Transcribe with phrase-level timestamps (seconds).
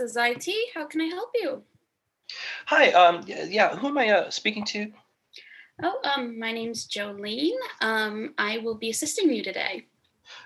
[0.00, 0.54] this is IT.
[0.74, 1.62] How can I help you?
[2.66, 2.92] Hi.
[2.92, 3.24] Um.
[3.26, 3.76] Yeah.
[3.76, 4.90] Who am I uh, speaking to?
[5.82, 7.56] Oh, um, my name's Jolene.
[7.80, 9.86] Um, I will be assisting you today.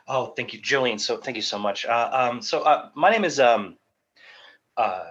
[0.09, 1.01] Oh, thank you, Jolene.
[1.01, 1.84] So thank you so much.
[1.84, 2.43] Uh, um.
[2.43, 3.77] So uh, my name is um.
[4.77, 5.10] Uh.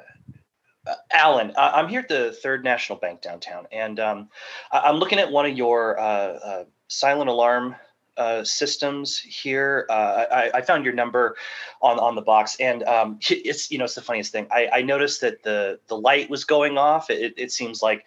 [0.87, 4.29] uh, Alan, uh, I'm here at the Third National Bank downtown, and um,
[4.71, 7.75] I- I'm looking at one of your uh, uh, silent alarm
[8.17, 9.85] uh, systems here.
[9.89, 11.35] Uh, I, I found your number
[11.81, 14.47] on on the box, and um, it's you know it's the funniest thing.
[14.51, 17.09] I, I noticed that the the light was going off.
[17.09, 18.05] It, it seems like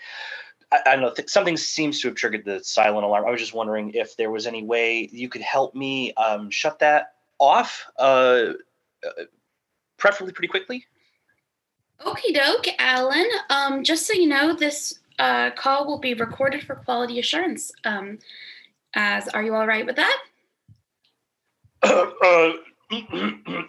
[0.73, 3.25] I, I don't know th- something seems to have triggered the silent alarm.
[3.27, 6.79] I was just wondering if there was any way you could help me um, shut
[6.81, 8.53] that off, uh,
[9.05, 9.25] uh,
[9.97, 10.87] preferably pretty quickly.
[12.01, 13.29] Okie doke, Alan.
[13.49, 17.73] Um, just so you know, this uh, call will be recorded for quality assurance.
[18.97, 20.19] As are you all right with that?
[21.83, 22.53] uh,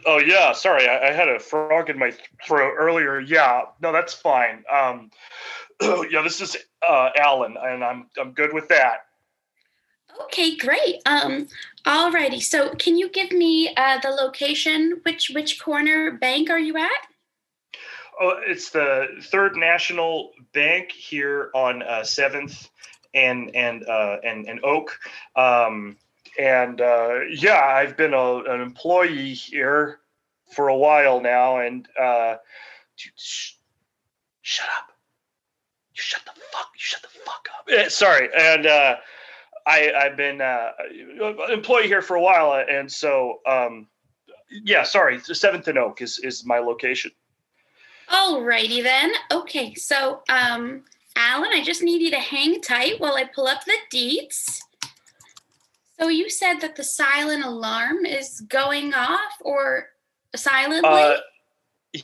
[0.06, 2.14] oh yeah, sorry, I, I had a frog in my
[2.46, 3.20] throat earlier.
[3.20, 4.64] Yeah, no, that's fine.
[4.72, 5.12] Um,
[6.10, 6.56] yeah, this is
[6.88, 9.00] uh, Alan, and I'm I'm good with that.
[10.24, 11.02] Okay, great.
[11.06, 11.48] Um,
[11.86, 12.42] alrighty.
[12.42, 15.02] So, can you give me uh, the location?
[15.04, 16.90] Which which corner bank are you at?
[18.20, 22.70] Oh, it's the Third National Bank here on uh, Seventh
[23.14, 25.00] and and uh, and and Oak.
[25.36, 25.98] Um,
[26.40, 30.00] and uh, yeah, I've been a, an employee here
[30.54, 32.36] for a while now, and uh,
[32.98, 33.54] Dude, sh-
[34.42, 34.92] shut up.
[35.94, 36.70] You shut the fuck.
[36.74, 37.68] You shut the fuck up.
[37.70, 38.96] Eh, sorry, and uh,
[39.66, 40.72] I I've been uh,
[41.52, 43.88] employee here for a while, and so um,
[44.50, 47.12] yeah, sorry, Seventh and Oak is is my location.
[48.10, 49.12] Alrighty then.
[49.32, 50.84] Okay, so um,
[51.18, 54.62] Alan, I just need you to hang tight while I pull up the deets.
[56.00, 59.90] So you said that the silent alarm is going off or
[60.36, 60.88] silently?
[60.88, 61.18] Uh,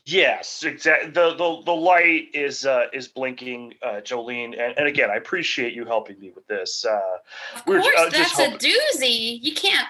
[0.05, 1.11] yes, exactly.
[1.11, 5.73] The, the the light is uh, is blinking, uh, Jolene, and, and again, I appreciate
[5.73, 6.83] you helping me with this.
[6.83, 6.99] Uh,
[7.55, 9.39] of course, uh, that's a doozy.
[9.43, 9.87] You can't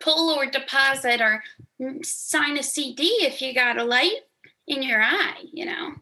[0.00, 1.44] pull or deposit or
[1.80, 4.25] mm, sign a CD if you got a light
[4.66, 5.94] in your eye, you know.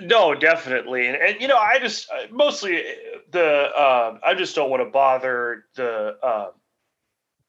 [0.00, 2.82] no, definitely, and, and you know, I just uh, mostly
[3.30, 6.50] the uh, I just don't want to bother the uh,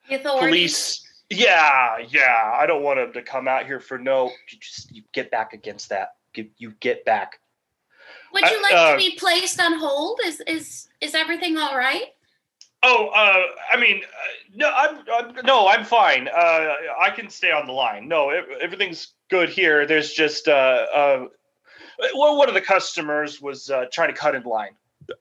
[0.09, 1.07] The police.
[1.29, 4.25] Yeah, yeah, I don't want them to come out here for no.
[4.51, 6.15] You just you get back against that.
[6.35, 7.39] You, you get back.
[8.33, 10.19] Would you I- like uh, to be placed on hold?
[10.25, 12.13] Is is is everything all right?
[12.83, 16.27] Oh, uh, I mean, uh, no, I'm, I'm no, I'm fine.
[16.27, 18.07] Uh, I can stay on the line.
[18.07, 19.85] No, ev- everything's good here.
[19.85, 21.25] There's just uh, uh,
[22.15, 24.71] well, one of the customers was uh, trying to cut in line.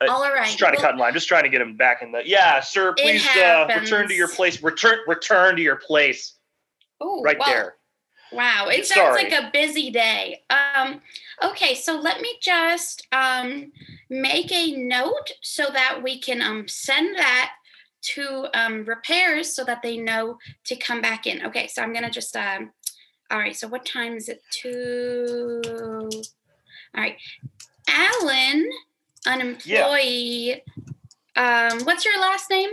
[0.01, 0.47] Uh, all right.
[0.47, 1.13] Just trying to cut in line.
[1.13, 2.23] Just trying to get him back in the.
[2.25, 2.95] Yeah, sir.
[2.95, 4.63] Please uh, return to your place.
[4.63, 6.35] Return, return to your place.
[7.03, 7.75] ooh, Right well, there.
[8.33, 9.25] Wow, it sounds Sorry.
[9.25, 10.43] like a busy day.
[10.51, 11.01] Um,
[11.43, 13.73] okay, so let me just um,
[14.09, 17.53] make a note so that we can um, send that
[18.03, 21.45] to um, repairs so that they know to come back in.
[21.47, 22.71] Okay, so I'm gonna just um,
[23.31, 23.57] all right.
[23.57, 24.43] So what time is it?
[24.51, 25.61] Two.
[26.95, 27.17] All right,
[27.89, 28.69] Alan,
[29.27, 30.63] an employee.
[31.37, 32.71] Um, what's your last name?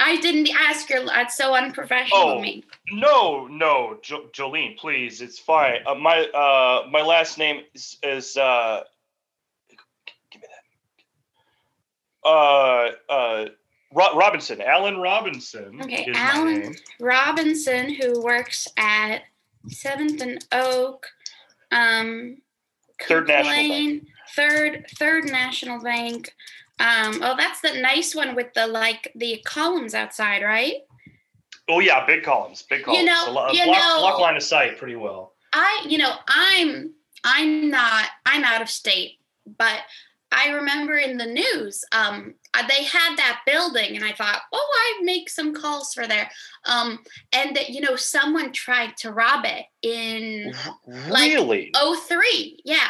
[0.00, 1.04] I didn't ask your.
[1.06, 2.36] That's so unprofessional Oh.
[2.36, 2.64] of me.
[2.92, 5.20] No, no, jo- Jolene, please.
[5.20, 5.80] It's fine.
[5.86, 8.82] Uh, my uh, my last name is, is uh,
[10.30, 10.46] Give me
[12.24, 13.46] uh, uh,
[13.92, 15.80] Ro- Robinson, Alan Robinson.
[15.82, 16.74] Okay, Alan.
[17.00, 19.22] Robinson, who works at
[19.68, 21.06] Seventh and Oak,
[21.72, 22.36] um,
[23.02, 24.04] Third National Bank.
[24.36, 26.34] Third Third National Bank.
[26.80, 30.74] Um, oh, that's the nice one with the like the columns outside, right?
[31.68, 33.00] Oh yeah, big columns, big columns.
[33.00, 35.34] You know- So lo- you block, know- block line of sight pretty well.
[35.52, 36.94] I, you know, I'm
[37.24, 39.18] I'm not I'm out of state,
[39.58, 39.80] but
[40.30, 44.94] I remember in the news, um, uh, they had that building, and I thought, oh,
[45.00, 46.30] I'd make some calls for there.
[46.66, 47.02] Um,
[47.32, 50.52] and that you know, someone tried to rob it in
[51.08, 51.70] Like- really?
[51.74, 52.88] oh three, yeah.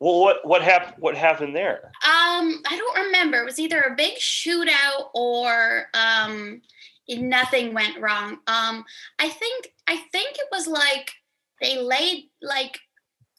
[0.00, 0.94] Well, what what happened?
[0.98, 1.90] What happened there?
[2.04, 3.38] Um, I don't remember.
[3.38, 6.60] It was either a big shootout or um
[7.08, 8.38] nothing went wrong.
[8.46, 8.84] Um,
[9.18, 11.12] I think I think it was like
[11.60, 12.78] they laid like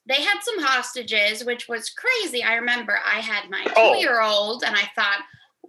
[0.08, 2.44] they had some hostages, which was crazy.
[2.44, 3.94] I remember I had my Oh.
[3.96, 5.22] two year old and I thought,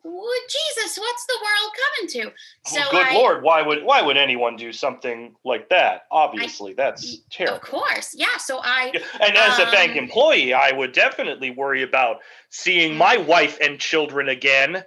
[0.07, 2.39] Jesus, what's the world coming to?
[2.67, 6.03] So Well, good I, lord, why would why would anyone do something like that?
[6.11, 7.57] Obviously, that's terrible.
[7.57, 8.37] Of course, yeah.
[8.39, 12.21] So I And as a bank Um, employee, I would definitely worry about
[12.51, 14.85] seeing my wife and children again.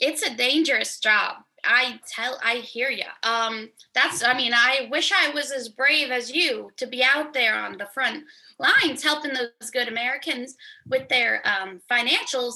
[0.00, 1.36] it's a dangerous job.
[1.64, 3.10] I tell I hear you.
[3.24, 7.32] Um, that's I mean I wish I was as brave as you to be out
[7.32, 8.22] there on the front
[8.60, 10.54] lines helping those good Americans
[10.86, 12.54] with their um, financials.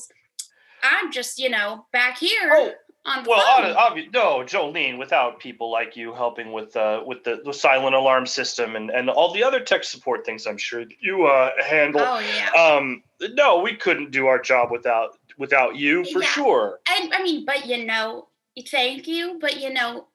[0.83, 2.51] I'm just you know back here.
[2.53, 2.73] Oh,
[3.07, 3.75] on the well, phone.
[3.75, 4.99] obvi- no, Jolene.
[4.99, 9.09] Without people like you helping with uh, with the, the silent alarm system and, and
[9.09, 12.03] all the other tech support things, I'm sure you uh, handle.
[12.03, 12.51] oh yeah.
[12.77, 16.29] Um, no, we couldn't do our job without without you for Yeah.
[16.29, 16.81] sure.
[16.99, 18.29] And I mean, but you know,
[18.71, 19.39] thank you.
[19.41, 20.09] But you know,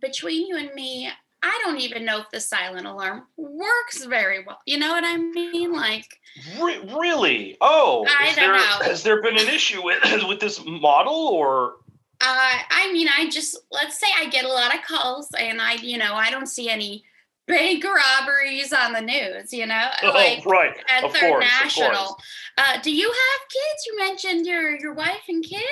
[0.00, 1.08] between you and me,
[1.46, 4.58] I don't even know if the silent alarm works very well.
[4.66, 5.72] You know what I mean?
[5.72, 6.18] Like,
[6.60, 7.56] Re- really?
[7.60, 8.78] Oh, I don't there, know.
[8.82, 11.76] has there been an issue with with this model or?
[12.20, 15.74] uh, I mean, I just let's say I get a lot of calls, and I,
[15.74, 17.04] you know, I don't see any
[17.46, 19.52] bank robberies on the news.
[19.52, 20.76] You know, like oh, right.
[20.88, 22.16] at of Third course, National.
[22.58, 23.86] Uh, do you have kids?
[23.86, 25.62] You mentioned your your wife and kids.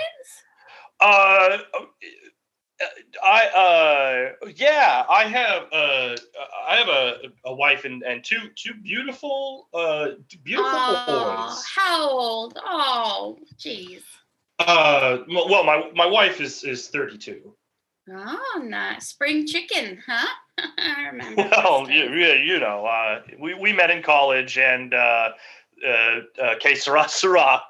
[1.00, 1.58] Uh,
[3.22, 3.46] I
[4.42, 6.16] uh yeah, I have uh
[6.68, 10.10] I have a, a wife and, and two two beautiful uh
[10.42, 11.64] beautiful Oh, boys.
[11.74, 12.58] how old?
[12.64, 14.02] Oh, jeez.
[14.58, 17.54] Uh, well, my my wife is is thirty two.
[18.12, 19.08] Oh, nice.
[19.08, 20.26] Spring chicken, huh?
[20.78, 21.48] I remember.
[21.50, 25.30] Well, yeah, yeah, you know, uh, we we met in college, and uh,
[25.86, 25.90] uh,
[26.40, 27.62] uh, que sera sera,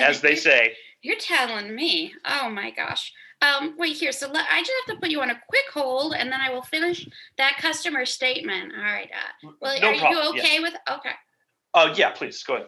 [0.00, 0.74] as they say.
[1.02, 2.12] You're telling me.
[2.26, 3.12] Oh my gosh.
[3.42, 4.12] Um, wait here.
[4.12, 6.50] So let, I just have to put you on a quick hold, and then I
[6.50, 7.08] will finish
[7.38, 8.72] that customer statement.
[8.76, 9.10] All right.
[9.12, 10.36] Uh, well, no are problem.
[10.36, 10.74] you okay with?
[10.90, 11.10] Okay.
[11.74, 12.66] Uh, yeah, please go ahead.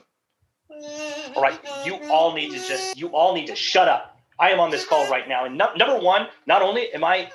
[1.36, 4.18] All right, you all need to just you all need to shut up.
[4.40, 7.30] I am on this call right now, and no, number one, not only am I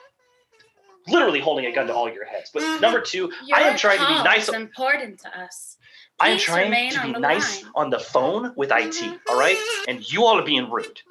[1.08, 4.08] literally holding a gun to all your heads, but number two, I am trying to
[4.08, 4.50] be nice.
[4.50, 5.78] is important to us.
[6.20, 7.72] I am trying to be nice line.
[7.76, 9.20] on the phone with IT.
[9.30, 9.58] All right,
[9.88, 11.02] and you all are being rude.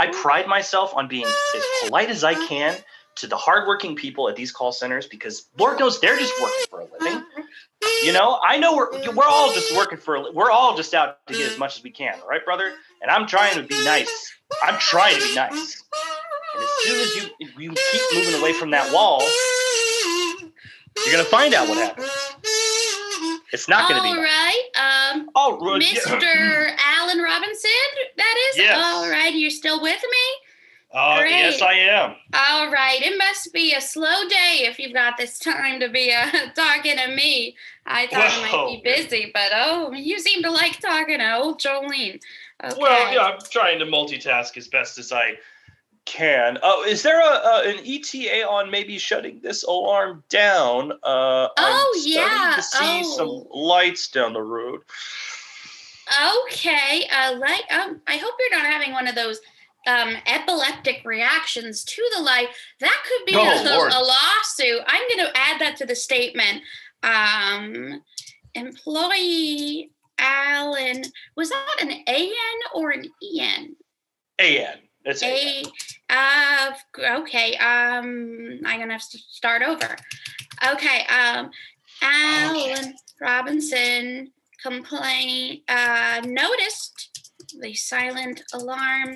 [0.00, 2.74] I pride myself on being as polite as I can
[3.16, 6.80] to the hardworking people at these call centers because Lord knows they're just working for
[6.80, 7.22] a living.
[8.02, 11.18] You know, I know we're we're all just working for a we're all just out
[11.26, 12.72] to get as much as we can, right, brother?
[13.02, 14.32] And I'm trying to be nice.
[14.62, 15.84] I'm trying to be nice.
[16.54, 19.22] And as soon as you you keep moving away from that wall,
[21.04, 22.08] you're gonna find out what happens.
[23.52, 24.20] It's not gonna All be.
[24.20, 24.62] right.
[25.12, 25.98] Um, Ro- yeah.
[25.98, 26.76] Mr.
[27.00, 27.70] Alan Robinson,
[28.16, 28.58] that is?
[28.58, 28.78] Yes.
[28.78, 29.34] All right.
[29.34, 30.46] You're still with me?
[30.92, 32.16] Uh, yes, I am.
[32.34, 33.00] All right.
[33.00, 36.96] It must be a slow day if you've got this time to be uh, talking
[36.96, 37.56] to me.
[37.86, 41.60] I thought you might be busy, but oh, you seem to like talking to old
[41.60, 42.20] Jolene.
[42.62, 42.76] Okay.
[42.78, 45.34] Well, yeah, I'm trying to multitask as best as I
[46.06, 46.58] can.
[46.62, 50.92] Oh, is there a, a an ETA on maybe shutting this alarm down?
[51.04, 52.52] Uh, Oh, I'm starting yeah.
[52.56, 53.16] to see Oh.
[53.16, 54.80] some lights down the road.
[56.10, 57.08] Okay.
[57.12, 59.40] Uh, like, um, I hope you're not having one of those
[59.86, 62.48] um, epileptic reactions to the light.
[62.80, 64.82] That could be Oh, a, a lawsuit.
[64.86, 66.62] I'm going to add that to the statement.
[67.02, 68.02] Um,
[68.54, 69.90] employee
[70.20, 71.02] Alan,
[71.36, 72.28] was that an AN
[72.74, 73.74] or an EN?
[74.38, 74.78] AN.
[75.04, 75.64] It's A.
[76.10, 76.72] Uh,
[77.20, 77.56] okay.
[77.56, 79.96] Um, I'm gonna have to start over.
[80.72, 81.06] Okay.
[81.06, 81.50] Um,
[82.02, 84.30] Alan Robinson
[84.62, 85.62] complaint.
[85.68, 89.14] Uh, noticed the silent alarm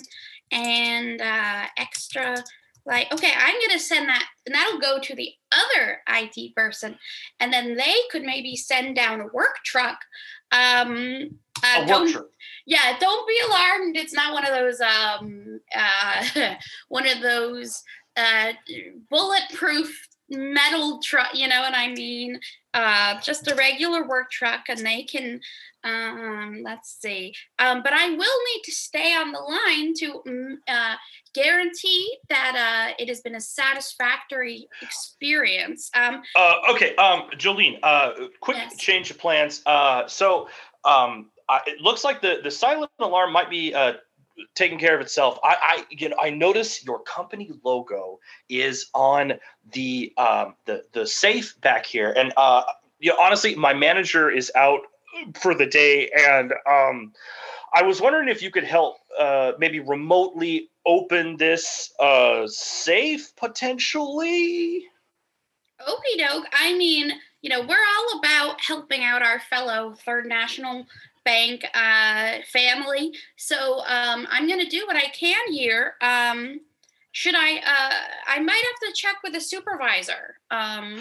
[0.51, 2.43] and uh, extra.
[2.87, 6.97] Like, okay, I'm gonna send that, and that'll go to the other IT person,
[7.41, 9.99] and then they could maybe send down a work truck.
[10.53, 12.27] Um, uh, a work truck.
[12.67, 16.55] yeah don't be alarmed it's not one of those um uh
[16.89, 17.83] one of those
[18.17, 18.53] uh
[19.09, 22.39] bulletproof metal truck you know what i mean
[22.73, 25.39] uh just a regular work truck and they can
[25.85, 30.55] um let's see um but i will need to stay on the line to mm,
[30.67, 30.95] uh
[31.35, 38.13] guarantee that uh it has been a satisfactory experience um Uh, okay, um, Jolene, uh,
[38.41, 38.77] quick Yes.
[38.77, 39.63] change of plans.
[39.67, 40.49] Uh, so
[40.85, 43.95] um, I, it looks like the, the silent alarm might be uh,
[44.55, 45.39] taking care of itself.
[45.43, 49.35] I, I, you know, I notice your company logo is on
[49.73, 52.63] the um, the the safe back here, and uh,
[52.99, 54.81] you know, honestly, my manager is out
[55.35, 57.13] for the day, and um,
[57.75, 64.85] I was wondering if you could help uh, maybe remotely open this uh, safe potentially.
[65.81, 66.47] Okie doke.
[66.53, 67.13] I mean,
[67.43, 70.87] you know, we're all about helping out our fellow Third National
[71.25, 73.13] Bank uh, family.
[73.37, 75.95] So um, I'm going to do what I can here.
[76.01, 76.61] Um,
[77.13, 77.57] should I?
[77.59, 77.95] Uh,
[78.27, 80.37] I might have to check with the supervisor.
[80.51, 80.99] Um,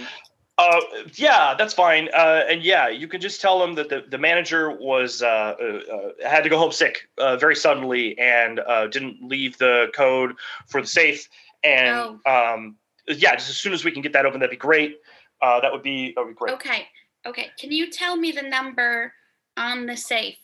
[0.60, 0.80] Uh,
[1.16, 2.08] yeah, that's fine.
[2.14, 5.80] Uh, and yeah, you can just tell them that the, the manager was uh, uh,
[5.92, 10.36] uh, had to go home sick uh, very suddenly and uh, didn't leave the code
[10.68, 11.28] for the safe.
[11.64, 12.76] and um,
[13.08, 15.00] yeah, just as soon as we can get that open, that'd be great.
[15.42, 16.54] Uh, that would be that would be great.
[16.54, 16.88] Okay.
[17.26, 17.50] Okay.
[17.58, 19.12] Can you tell me the number
[19.58, 20.38] on the safe?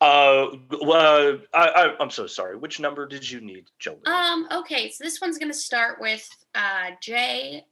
[0.00, 0.48] Uh,
[0.82, 2.56] well, I, I, am so sorry.
[2.56, 3.98] Which number did you need, Joe?
[4.04, 4.46] Um.
[4.52, 4.90] Okay.
[4.90, 7.62] So this one's gonna start with uh JFK.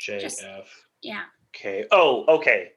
[0.00, 0.20] JF.
[0.20, 0.44] Just,
[1.02, 1.24] yeah.
[1.54, 1.86] Okay.
[1.90, 2.72] Oh, okay.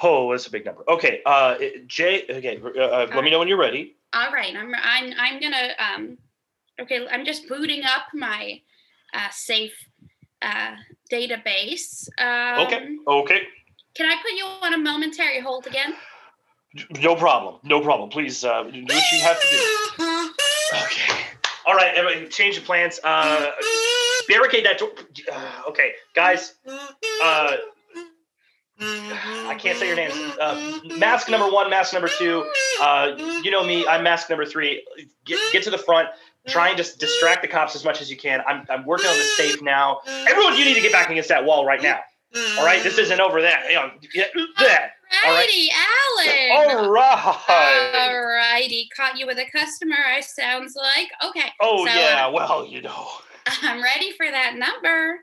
[0.00, 0.84] Oh, that's a big number.
[0.88, 1.20] Okay.
[1.26, 1.56] Uh,
[1.86, 2.24] J.
[2.30, 2.60] Okay.
[2.62, 3.24] Uh, uh let right.
[3.24, 3.96] me know when you're ready.
[4.12, 4.54] All right.
[4.54, 4.72] I'm.
[4.80, 5.12] I'm.
[5.18, 5.70] I'm gonna.
[5.78, 6.18] Um.
[6.80, 7.08] Okay.
[7.10, 8.60] I'm just booting up my
[9.12, 9.74] uh, safe
[10.42, 10.76] uh,
[11.10, 12.08] database.
[12.18, 12.96] Um, okay.
[13.06, 13.40] Okay.
[13.94, 15.94] Can I put you on a momentary hold again?
[17.00, 17.56] No problem.
[17.64, 18.10] No problem.
[18.10, 20.30] Please uh, do what you have to do.
[20.84, 21.14] Okay.
[21.66, 21.94] All right.
[21.94, 23.00] Everybody, change the plans.
[23.02, 23.50] Uh,
[24.28, 24.90] barricade that door.
[25.32, 26.54] Uh, okay, guys.
[27.24, 27.56] Uh,
[28.80, 30.14] I can't say your names.
[30.40, 32.48] Uh, mask number one, mask number two.
[32.80, 33.86] Uh, you know me.
[33.86, 34.84] I'm mask number three.
[35.24, 36.08] Get, get to the front.
[36.46, 38.40] Try and just distract the cops as much as you can.
[38.46, 40.00] I'm, I'm working on the safe now.
[40.06, 41.98] Everyone, you need to get back against that wall right now.
[42.36, 43.70] All right, this isn't over there.
[43.70, 43.90] You know,
[44.58, 44.90] that.
[45.24, 46.50] Alrighty, Alan.
[46.52, 47.92] All right.
[47.94, 49.96] Alrighty, caught you with a customer.
[49.96, 51.50] I sounds like okay.
[51.60, 53.08] Oh so, yeah, well you know.
[53.62, 55.20] I'm ready for that number.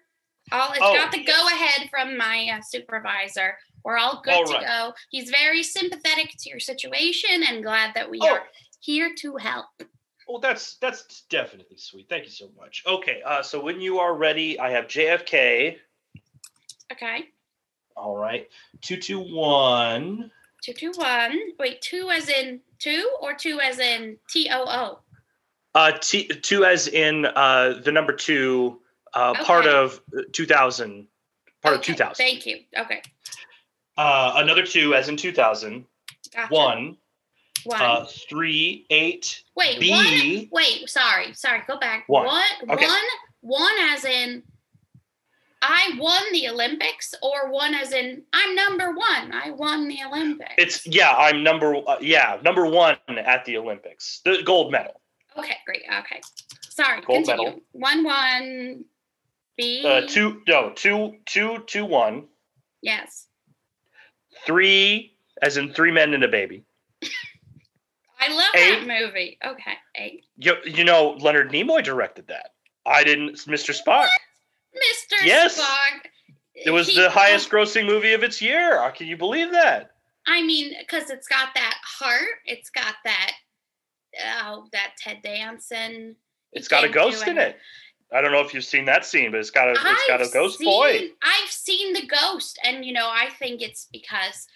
[0.52, 3.56] All it's oh, got the go ahead from my uh, supervisor.
[3.84, 4.62] We're all good all right.
[4.62, 4.94] to go.
[5.12, 8.34] He's very sympathetic to your situation and glad that we oh.
[8.34, 8.44] are
[8.80, 9.68] here to help.
[10.28, 12.08] Well, that's that's definitely sweet.
[12.10, 12.84] Thank you so much.
[12.88, 15.78] Okay, uh, so when you are ready, I have JFK.
[16.92, 17.30] Okay.
[17.96, 18.48] All right.
[18.82, 20.32] Two two one.
[20.64, 21.40] Two two one.
[21.60, 25.00] Wait, two as in two or two as in T O O?
[25.74, 28.80] Uh, T two as in uh the number two,
[29.14, 29.44] uh, okay.
[29.44, 30.02] part of
[30.32, 31.08] two thousand,
[31.62, 31.80] part okay.
[31.80, 32.16] of two thousand.
[32.26, 32.60] Thank you.
[32.78, 33.02] Okay.
[33.98, 35.86] Uh, another two as in two thousand.
[36.34, 36.54] Gotcha.
[36.54, 36.98] One.
[37.64, 37.82] One.
[37.82, 39.44] Uh, three, eight.
[39.56, 39.90] Wait, B.
[39.90, 41.62] One, wait, sorry, sorry.
[41.68, 42.08] Go back.
[42.08, 42.26] One.
[42.26, 42.86] One, okay.
[42.86, 43.04] one,
[43.42, 44.44] one as in
[45.68, 49.32] I won the Olympics, or one as in I'm number one.
[49.34, 50.54] I won the Olympics.
[50.58, 55.02] It's yeah, I'm number uh, yeah number one at the Olympics, the gold medal.
[55.38, 55.82] Okay, great.
[56.00, 56.22] Okay,
[56.62, 57.02] sorry.
[57.02, 57.46] Gold continue.
[57.46, 57.62] medal.
[57.72, 58.86] One one.
[59.58, 59.84] B.
[59.86, 62.28] Uh, two no two two two one.
[62.82, 63.28] Yes.
[64.46, 66.64] Three as in three men and a baby.
[68.20, 68.86] I love eight.
[68.86, 69.38] that movie.
[69.44, 70.26] Okay, eight.
[70.38, 72.52] You, you know Leonard Nimoy directed that.
[72.86, 73.74] I didn't, Mr.
[73.76, 74.02] Spock.
[74.02, 74.10] What?
[74.76, 75.26] Mr.
[75.26, 75.60] Yes.
[75.60, 76.10] Spock.
[76.56, 78.80] It was he, the highest grossing movie of its year.
[78.96, 79.92] Can you believe that?
[80.28, 82.40] I mean, because it's got that heart.
[82.46, 83.34] It's got that,
[84.44, 86.16] oh, that Ted Danson.
[86.54, 87.58] It's got a ghost in it.
[88.14, 90.22] I don't know if you've seen that scene, but it's got a it's I've got
[90.22, 91.10] a ghost seen, boy.
[91.22, 94.48] I've seen the ghost, and you know, I think it's because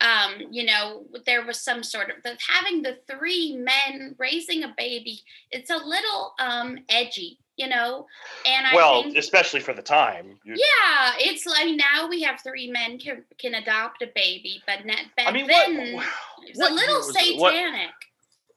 [0.00, 4.74] um, you know, there was some sort of the, having the three men raising a
[4.76, 5.20] baby.
[5.50, 8.06] It's a little um, edgy, you know.
[8.46, 10.38] And I well, think, especially for the time.
[10.44, 14.98] Yeah, it's like now we have three men can can adopt a baby, but not,
[15.16, 16.06] back I mean, then what,
[16.42, 17.90] it's what a little satanic.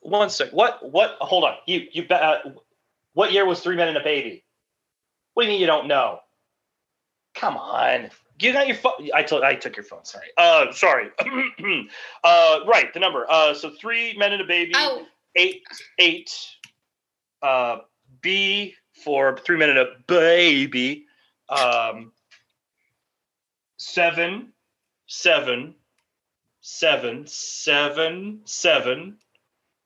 [0.01, 0.51] What, one sec.
[0.51, 0.91] What?
[0.91, 1.17] What?
[1.19, 1.55] Hold on.
[1.65, 2.03] You you.
[2.07, 2.51] Uh,
[3.13, 4.43] what year was Three Men and a Baby?
[5.33, 6.19] What do you mean you don't know?
[7.35, 8.09] Come on.
[8.39, 9.09] You got your phone.
[9.13, 10.05] I took I took your phone.
[10.05, 10.27] Sorry.
[10.37, 11.09] Uh, sorry.
[12.23, 12.93] uh, right.
[12.93, 13.25] The number.
[13.29, 14.73] Uh, so three men and a baby.
[14.75, 15.05] Oh.
[15.35, 15.63] Eight.
[15.99, 16.31] Eight.
[17.41, 17.79] Uh,
[18.21, 21.05] B for three and a baby.
[21.49, 22.11] Um,
[23.77, 24.53] seven.
[25.07, 25.75] Seven.
[26.61, 27.25] Seven.
[27.27, 28.41] Seven.
[28.45, 29.17] Seven.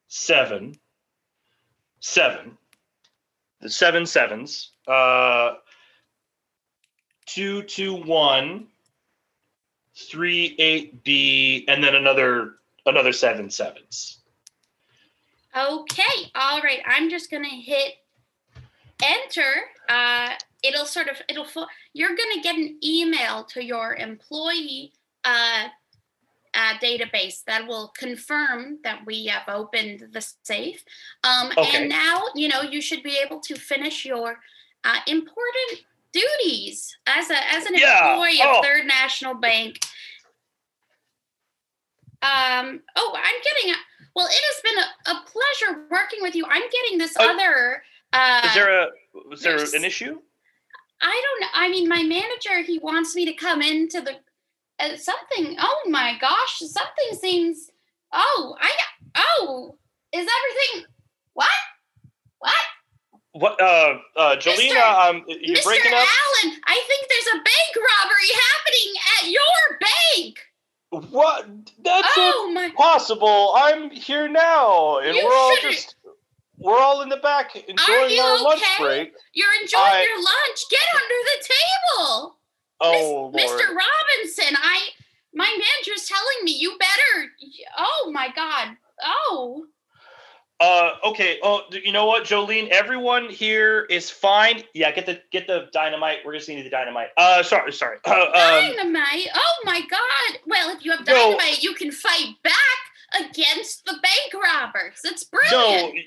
[0.08, 0.76] Seven.
[2.00, 2.58] Seven.
[3.62, 4.72] The seven sevens.
[4.88, 5.56] Uh
[7.28, 8.68] two two one
[9.96, 14.20] three eight B and then another another seven sevens.
[15.56, 16.82] Okay, all right.
[16.88, 17.94] I'm just gonna hit
[19.04, 19.52] enter.
[19.90, 21.48] Uh, it'll sort of it'll
[21.94, 24.94] you're gonna get an email to your employee
[25.24, 25.68] uh,
[26.54, 30.84] uh, database that will confirm that we have opened the safe.
[31.24, 31.82] Um, okay.
[31.82, 34.40] And now you know you should be able to finish your
[34.84, 38.12] uh, important duties as a as an yeah.
[38.12, 38.60] employee oh.
[38.60, 39.80] of Third National Bank.
[42.22, 42.82] Um.
[42.96, 43.76] Oh, I'm getting.
[44.14, 46.46] Well, it has been a, a pleasure working with you.
[46.46, 47.82] I'm getting this oh, other.
[48.14, 48.88] Uh, is there a
[49.32, 50.20] is there an issue?
[51.02, 51.48] I don't know.
[51.54, 54.16] I mean, my manager he wants me to come into the
[54.80, 55.56] uh, something.
[55.60, 57.70] Oh my gosh, something seems.
[58.12, 58.72] Oh, I.
[59.16, 59.78] Oh,
[60.14, 60.88] is everything?
[61.34, 61.50] What?
[62.40, 62.54] What?
[63.34, 65.10] What, uh, uh, Jolena, Mr.
[65.10, 65.64] um, you're Mr.
[65.64, 66.00] breaking up.
[66.00, 71.12] Alan, I think there's a bank robbery happening at your bank.
[71.12, 71.48] What?
[71.82, 73.54] That's oh, impossible.
[73.56, 75.96] I'm here now, and you we're all just.
[76.62, 78.84] We're all in the back enjoying our lunch okay?
[78.84, 79.14] break.
[79.34, 80.60] You're enjoying I- your lunch.
[80.70, 82.38] Get under the table.
[82.80, 83.62] Oh, Miss- Lord.
[83.62, 83.68] Mr.
[83.68, 84.90] Robinson, I
[85.34, 87.32] my manager's telling me you better
[87.78, 88.76] Oh my god.
[89.04, 89.66] Oh.
[90.60, 91.40] Uh, okay.
[91.42, 92.68] Oh, you know what, Jolene?
[92.70, 94.62] Everyone here is fine.
[94.76, 96.20] Yeah, get the get the dynamite.
[96.24, 97.08] We're just needing the dynamite.
[97.18, 97.98] Uh, sorry, sorry.
[98.06, 99.28] Uh, um, Dynamite.
[99.34, 100.40] Oh my god.
[100.46, 101.14] Well, if you have No.
[101.16, 102.54] dynamite, you can fight back
[103.20, 105.00] against the bank robbers.
[105.04, 105.96] It's brilliant.
[105.96, 106.02] no,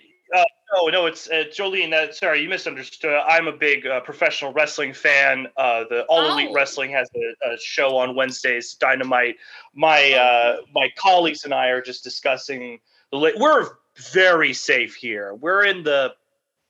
[0.77, 1.07] uh, no.
[1.07, 1.93] It's uh, Jolene.
[1.93, 3.21] Uh, sorry, you misunderstood.
[3.29, 5.47] I'm a big uh, professional wrestling fan.
[5.57, 6.55] Uh, the All Elite Oh.
[6.55, 8.75] Wrestling has a, a show on Wednesdays.
[8.75, 9.37] Dynamite.
[9.75, 13.19] My uh, my colleagues and I are just discussing the.
[13.37, 13.71] We're
[14.13, 15.35] very safe here.
[15.35, 16.15] We're in the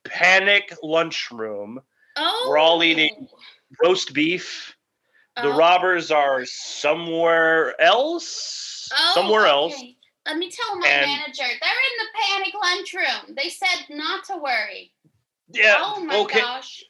[0.03, 1.81] panic lunchroom.
[2.17, 2.45] Oh.
[2.47, 3.27] we're all eating
[3.83, 4.75] roast beef.
[5.35, 5.57] The Oh.
[5.57, 8.89] robbers are somewhere else.
[8.95, 9.75] Oh, somewhere else.
[10.25, 10.31] Okay.
[10.33, 11.43] Let me tell my And- manager.
[11.43, 13.35] They're in the panic lunchroom.
[13.35, 14.91] They said not to worry.
[15.49, 15.75] Yeah.
[15.79, 16.39] oh my okay.
[16.39, 16.83] gosh.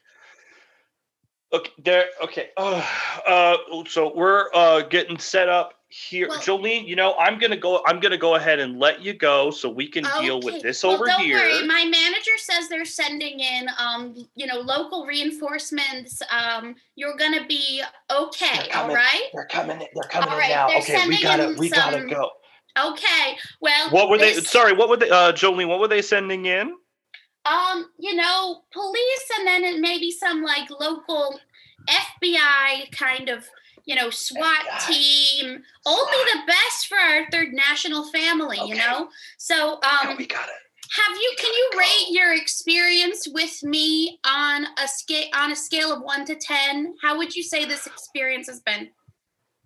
[1.52, 1.70] Okay.
[1.78, 2.06] There.
[2.22, 2.50] Okay.
[2.56, 2.82] Uh,
[3.26, 3.84] uh.
[3.88, 6.86] So we're uh getting set up here, Well- Jolene.
[6.86, 7.82] You know, I'm gonna go.
[7.86, 10.94] I'm gonna go ahead and let you go so we can deal with this well,
[10.94, 11.38] over don't here.
[11.38, 11.66] worry.
[11.66, 16.22] My manager says they're sending in, um, you know, local reinforcements.
[16.30, 18.56] Um, you're gonna be okay.
[18.56, 18.96] They're coming.
[18.96, 19.28] right.
[19.34, 19.78] They're coming.
[19.78, 20.68] They're coming All in right, now.
[20.68, 21.48] they're Okay, we sending gotta.
[21.50, 22.30] in We gotta some- go.
[22.78, 23.36] Okay.
[23.60, 23.90] Well.
[23.90, 24.34] what were they?
[24.34, 24.72] Sorry.
[24.72, 25.10] What were they?
[25.10, 25.68] Uh, Jolene.
[25.68, 26.74] What were they sending in?
[27.46, 31.38] Um, you know, police, and then it maybe some like local
[31.88, 33.48] FBI kind of,
[33.84, 34.86] you know, SWAT FBI.
[34.88, 35.62] team.
[35.86, 38.58] Only the best for our third national family.
[38.66, 39.08] You know.
[39.38, 40.52] So, No, um, we gotta.
[40.90, 41.34] Have you?
[41.38, 41.78] Can you go.
[41.78, 46.94] rate your experience with me on a scale on a scale of one to ten?
[47.02, 48.90] How would you say this experience has been?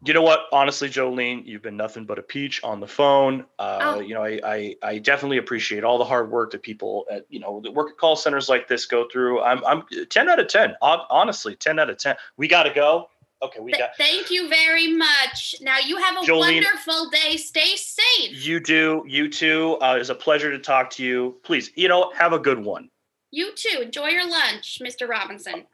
[0.02, 0.46] You know what?
[0.50, 3.44] Honestly, Jolene, you've been nothing but a peach on the phone.
[3.58, 4.00] Uh, Oh.
[4.00, 7.38] You know, I, I I definitely appreciate all the hard work that people at you
[7.38, 9.42] know that work at call centers like this go through.
[9.42, 10.74] I'm I'm ten out of ten.
[10.80, 12.16] Honestly, ten out of ten.
[12.38, 13.08] We gotta go.
[13.42, 13.96] Okay, we Th- got.
[13.96, 15.54] thank you very much.
[15.62, 17.36] Now you have a Jolene- wonderful day.
[17.36, 18.46] Stay safe.
[18.46, 19.02] You do.
[19.06, 19.76] You too.
[19.82, 21.36] Uh, it's a pleasure to talk to you.
[21.42, 22.90] Please, you know, have a good one.
[23.30, 23.80] You too.
[23.82, 25.08] Enjoy your lunch, Mr.
[25.08, 25.64] Robinson.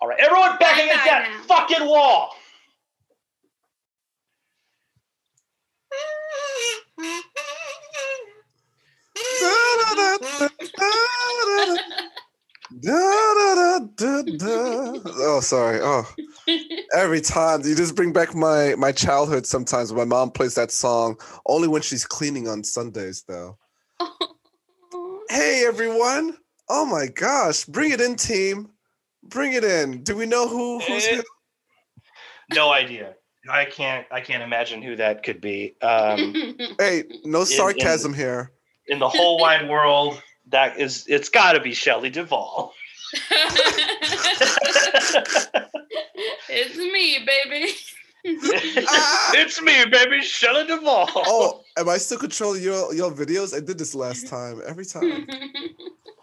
[0.00, 2.34] All right, everyone, back Bye-bye against that fucking wall.
[15.16, 15.80] Oh, sorry.
[15.82, 16.04] Oh,
[16.94, 19.46] every time you just bring back my my childhood.
[19.46, 23.58] Sometimes when my mom plays that song, only when she's cleaning on Sundays, though.
[25.30, 26.36] Hey, everyone!
[26.68, 28.68] Oh my gosh, bring it in, team.
[29.24, 30.02] Bring it in.
[30.04, 31.22] Do we know who who's Eh, who?
[32.54, 33.14] No idea.
[33.48, 34.06] I can't.
[34.10, 35.74] I can't imagine who that could be.
[35.82, 36.34] Um,
[36.78, 38.50] Hey, no sarcasm here.
[38.88, 41.04] in the whole wide world, that is.
[41.08, 42.72] It's got to be Shelley Duvall.
[46.48, 47.72] it's me, baby.
[48.26, 51.10] it's me, baby, Shelley Duvall.
[51.14, 53.54] Oh, am I still controlling your your videos?
[53.54, 54.60] I did this last time.
[54.66, 55.26] Every time.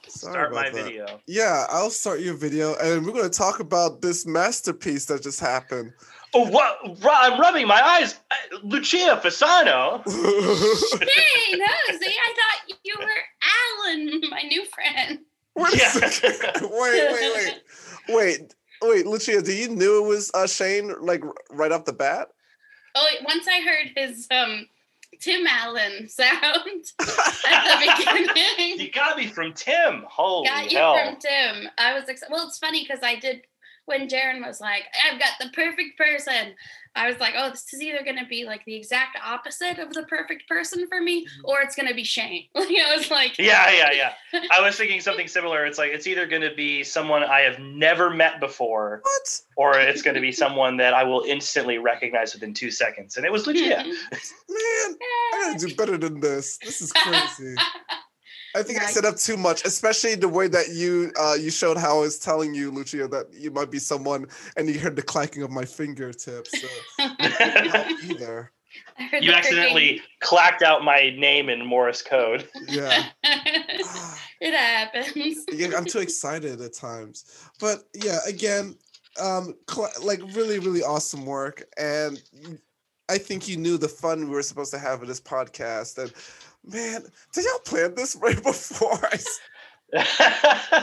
[0.07, 0.83] Sorry Start my about that.
[0.85, 1.19] video.
[1.25, 5.93] Yeah, I'll start your video, and we're gonna talk about this masterpiece that just happened.
[6.33, 6.79] Oh, what?
[7.03, 8.19] Ru- I'm rubbing my eyes.
[8.31, 10.01] Uh, Lucia Fasano.
[10.05, 15.19] hey, no, see, I thought you were Alan, my new friend.
[15.55, 15.89] Wait, a Yeah.
[15.89, 16.61] second.
[16.71, 17.61] wait, wait, wait,
[18.09, 21.93] wait, wait, Lucia, do you knew it was uh, Shane like r- right off the
[21.93, 22.29] bat?
[22.95, 24.67] Oh, once I heard his um
[25.19, 26.33] Tim Allen sound
[26.99, 28.79] at the beginning.
[28.79, 30.05] you got me from Tim.
[30.07, 30.95] Holy got you hell.
[30.97, 31.67] from Tim.
[31.77, 32.31] I was excited.
[32.31, 33.41] Well, it's funny because I did
[33.85, 36.55] when Jaren was like, "I've got the perfect person."
[36.95, 39.93] I was like, "Oh, this is either going to be like the exact opposite of
[39.93, 41.45] the perfect person for me, mm-hmm.
[41.45, 43.91] or it's going to be Shane." Like I was like, Yeah, yeah,
[44.33, 44.41] yeah.
[44.51, 45.65] I was thinking something similar.
[45.65, 49.41] It's like it's either going to be someone I have never met before, What?
[49.57, 53.17] or it's going to be someone that I will instantly recognize within two seconds.
[53.17, 53.83] And it was Lucia.
[53.83, 53.89] Mm-hmm.
[53.89, 56.57] Man, I gotta do better than this.
[56.57, 57.55] This is crazy.
[58.55, 58.93] I think I Right.
[58.93, 62.19] set up too much, especially the way that you uh, you showed how I was
[62.19, 65.65] telling you, Lucia, that you might be someone, and you heard the clacking of my
[65.65, 66.51] fingertips.
[66.59, 66.67] So
[66.99, 68.51] not either.
[69.13, 72.47] You the accidentally clacked out my name in Morse code.
[72.67, 73.05] Yeah.
[73.23, 75.45] it happens.
[75.51, 77.25] yeah, I'm too excited at times.
[77.59, 78.75] But yeah, again,
[79.19, 82.21] um, cl- like really, really awesome work, and
[83.09, 85.97] I think you knew the fun we were supposed to have with this podcast.
[85.97, 86.13] And
[86.65, 88.99] man, did y'all plan this right before?
[89.03, 89.19] I,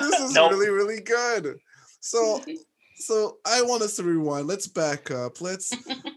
[0.01, 0.53] this is Nope.
[0.53, 1.59] really, really good.
[2.01, 2.43] So,
[2.97, 4.47] so I want us to rewind.
[4.47, 5.41] Let's back up.
[5.41, 5.73] Let's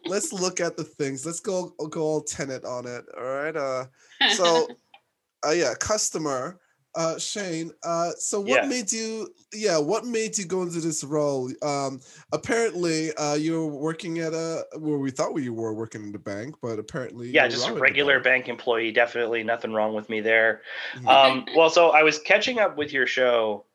[0.05, 1.25] let's look at the things.
[1.25, 3.05] Let's go go all Tenet on it.
[3.17, 3.55] All right.
[3.55, 3.85] Uh,
[4.33, 4.67] so
[5.45, 6.59] uh, yeah, customer.
[6.95, 7.71] Uh, Shane.
[7.83, 8.67] Uh, so what Yeah.
[8.67, 9.33] made you?
[9.53, 11.49] Yeah, what made you go into this role?
[11.61, 12.01] Um,
[12.33, 14.65] apparently, uh, you were working at a.
[14.77, 18.19] Well, we thought we were working in the bank, but apparently, Yeah, just a regular
[18.19, 18.91] bank employee.
[18.91, 20.61] Definitely nothing wrong with me there.
[20.95, 21.07] Mhm.
[21.07, 23.65] Um, well, so I was catching up with your show,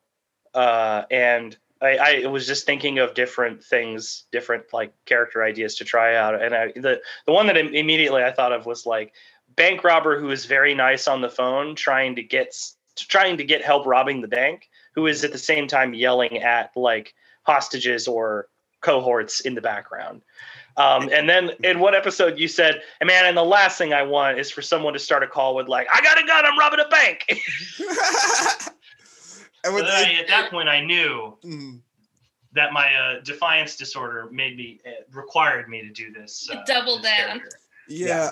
[0.55, 5.85] uh, and I, I was just thinking of different things, different like character ideas to
[5.85, 6.41] try out.
[6.41, 9.13] And I, the the one that immediately I thought of was like
[9.57, 12.55] bank robber who is very nice on the phone, trying to get
[12.97, 16.77] trying to get help robbing the bank, who is at the same time yelling at
[16.77, 18.49] like hostages or
[18.81, 20.23] cohorts in the background.
[20.79, 24.03] Um, and then in one episode you said, "Hey, "Man, and the last thing I
[24.03, 26.59] want is for someone to start a call with like, I got a gun, I'm
[26.59, 27.25] robbing a bank."
[29.65, 31.81] and with, But I- at that point, I knew mm,
[32.53, 36.49] that my uh, defiance disorder made me uh, required me to do this.
[36.53, 37.39] Uh, Double this down.
[37.39, 37.59] character.
[37.89, 38.31] yeah,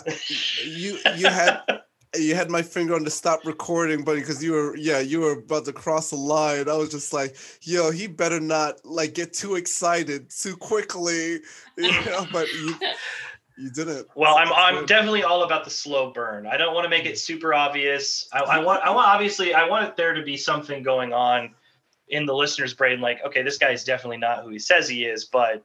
[0.64, 1.60] you you had
[2.16, 5.32] you had my finger on the stop recording button because you were yeah you were
[5.32, 6.68] about to cross the line.
[6.68, 11.40] I was just like, yo, he better not like get too excited too quickly,
[11.76, 12.26] you know.
[12.32, 12.74] But you
[13.58, 14.08] you didn't.
[14.14, 16.46] Well, I'm I'm definitely all about the slow burn.
[16.46, 17.16] I don't want to make it mm-hmm.
[17.16, 18.28] super obvious.
[18.32, 21.54] I, I want I want obviously I want there to be something going on
[22.08, 25.04] in the listener's brain, like, okay, this guy is definitely not who he says he
[25.04, 25.64] is, but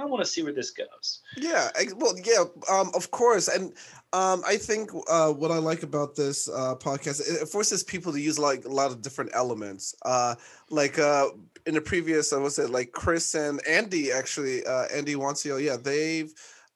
[0.00, 1.20] I want to see where this goes.
[1.36, 3.74] Yeah, well, yeah, um, of course, and
[4.14, 8.10] um, I think uh, what I like about this uh, podcast it, it forces people
[8.12, 9.94] to use like a lot of different elements.
[10.02, 10.36] Uh,
[10.70, 11.28] like uh,
[11.66, 15.76] in the previous, I was it like Chris and Andy actually, uh, Andy Wancio, yeah,
[15.76, 16.32] they've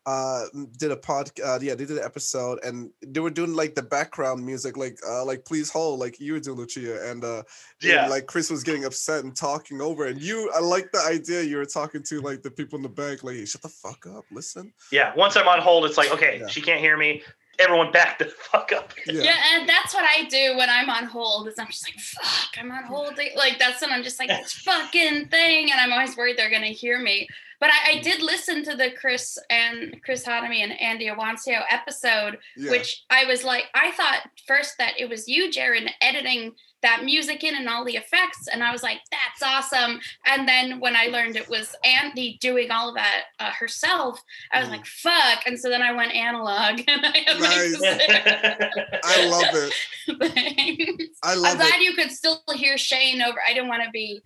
[0.07, 0.45] uh
[0.77, 3.83] did a pod uh yeah they did an episode and they were doing like the
[3.83, 7.45] background music like uh like please hold like you were doing lucia and uh and,
[7.81, 8.07] Yeah.
[8.09, 11.57] like chris was getting upset and talking over and you i like the idea you
[11.57, 14.25] were talking to like the people in the bank like hey, shut the fuck up
[14.31, 15.13] listen Yeah.
[15.17, 16.49] Once I'm on hold, it's like, okay, Yeah.
[16.49, 17.23] she can't hear me.
[17.59, 18.93] Everyone back the fuck up.
[19.07, 19.37] Yeah.
[19.55, 21.47] and that's what I do when I'm on hold.
[21.49, 23.17] Is I'm just like, fuck, I'm on hold.
[23.37, 26.67] Like that's when I'm just like this fucking thing, and I'm always worried they're gonna
[26.67, 27.29] hear me.
[27.65, 32.37] But I, I did listen to the Chris and Chris Hotomy and Andy Awancio episode,
[32.59, 37.05] yeah which I was like, I thought first that it was you, Jaren, editing that
[37.05, 39.99] music in and all the effects, and I was like, that's awesome.
[40.27, 44.21] And then when I learned it was Andy doing all of that uh, herself,
[44.53, 44.73] I was Mhm.
[44.73, 45.47] like, fuck.
[45.47, 47.81] And so then I went analog, and I Nice.
[49.05, 49.73] i love it
[50.35, 51.19] Thanks.
[51.23, 53.39] i I'm glad it you could still hear Shane over.
[53.49, 54.21] I didn't want to be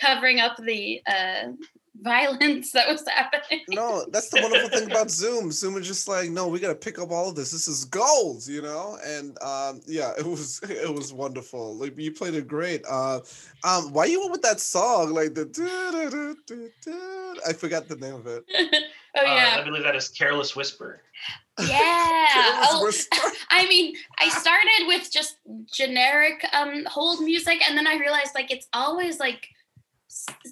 [0.00, 1.52] covering up the uh,
[2.00, 3.60] violence that was happening.
[3.68, 5.50] no that's the wonderful thing about zoom.
[5.52, 7.52] Zoom is just like no we gotta pick up all of this.
[7.52, 8.98] This is gold you know?
[9.04, 11.76] And um yeah it was it was wonderful.
[11.76, 12.82] Like you played it great.
[12.90, 13.20] Uh
[13.62, 15.12] um why you went with that song?
[15.14, 15.44] Like the
[17.46, 18.44] i forgot the name of it.
[19.16, 21.00] Oh Uh, yeah, I believe that is Careless Whisper.
[21.60, 22.26] yeah.
[22.32, 23.16] Careless Oh, Whisper.
[23.48, 25.36] I mean, I started with just
[25.72, 29.53] generic um hold music, and then I realized like it's always like s-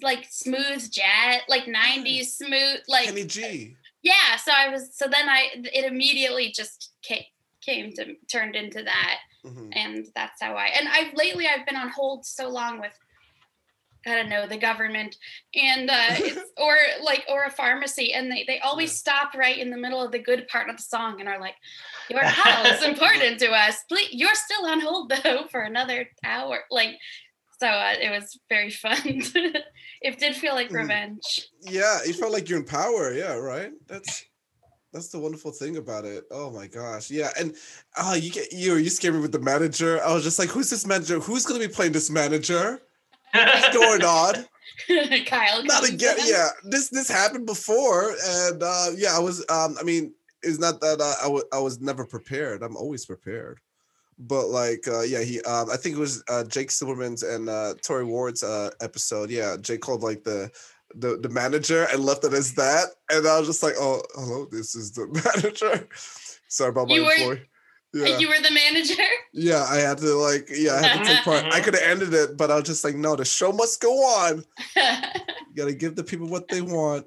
[0.01, 4.35] like smooth jazz, like '90s smooth, like kenny g yeah.
[4.43, 7.23] So I was so then I it immediately just came
[7.61, 9.19] came to turned into that.
[9.45, 9.73] Mhm.
[9.75, 12.93] and that's how I and I've lately I've been on hold so long with
[14.05, 15.15] I don't know the government
[15.53, 18.95] and uh it's, or like or a pharmacy and they they always Yeah.
[18.95, 21.55] stop right in the middle of the good part of the song and are like
[22.09, 26.63] your call is important to us please you're still on hold though for another hour
[26.71, 26.95] like
[27.63, 28.97] so uh, it was very fun.
[30.07, 30.81] It did feel like Mhm.
[30.83, 31.27] revenge.
[31.77, 33.03] Yeah you felt like you're in power.
[33.13, 33.71] Yeah right?
[33.87, 34.11] That's
[34.93, 36.23] that's the wonderful thing about it.
[36.39, 37.05] Oh my gosh.
[37.19, 37.55] Yeah and
[38.01, 39.91] uh you get you you scared me with the manager.
[40.03, 41.17] I was just like who's this manager?
[41.27, 42.65] Who's gonna be playing this manager?
[43.33, 44.33] What's going on?
[45.31, 46.27] Kyle not again in.
[46.35, 48.03] yeah this this happened before
[48.43, 50.03] and uh yeah i was um i mean
[50.45, 52.57] it's not that uh, I I was never prepared.
[52.65, 53.57] I'm always prepared
[54.27, 57.73] but like uh yeah he um i think it was uh jake silverman's and uh
[57.83, 59.29] tori ward's uh episode.
[59.29, 60.49] Yeah jake called like the
[60.95, 64.45] the, the manager and left it as that and i was just like oh hello
[64.51, 65.05] this is the
[65.41, 65.87] manager.
[66.47, 67.39] Sorry about my You were-
[67.95, 68.17] yeah.
[68.17, 69.03] you were the manager?
[69.33, 71.45] Yeah i had to like yeah i had to take part.
[71.45, 73.93] I could have ended it but i was just like no the show must go
[74.03, 74.43] on.
[75.55, 77.05] You gotta give the people what they want.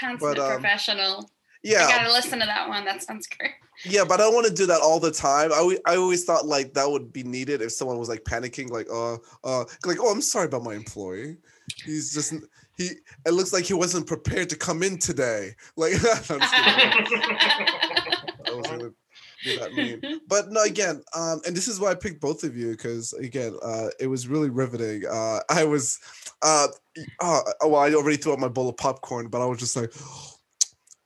[0.00, 1.30] Consummate um, professional
[1.62, 2.84] yeah I gotta listen to that one.
[2.84, 3.52] That sounds great.
[3.84, 5.52] Yeah, but I don't want to do that all the time.
[5.52, 8.88] I, I always thought like that would be needed if someone was like panicking, like,
[8.90, 11.36] uh, uh, like, oh, I'm sorry about my employee.
[11.84, 12.34] He's just
[12.76, 12.90] he.
[13.26, 15.54] It looks like he wasn't prepared to come in today.
[15.76, 15.94] Like,
[16.30, 17.06] I'm just kidding.
[18.46, 18.90] I was gonna
[19.44, 20.20] be that mean.
[20.28, 23.56] But no, again, um, and this is why I picked both of you because again,
[23.62, 25.04] uh, it was really riveting.
[25.10, 25.98] Uh, I was,
[26.42, 26.68] uh,
[27.20, 29.92] uh, well, I already threw out my bowl of popcorn, but I was just like.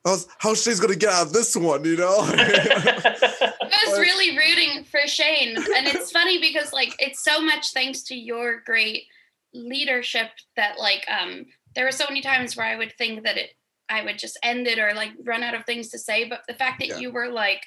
[0.07, 2.17] How's how she's gonna get out of this one, you know?
[2.21, 5.57] I was really rooting for Shane.
[5.57, 9.05] And it's funny because like it's so much thanks to your great
[9.53, 13.51] leadership that like um there were so many times where I would think that it
[13.89, 16.29] I would just end it or like run out of things to say.
[16.29, 16.99] But the fact that Yeah.
[16.99, 17.63] you were like,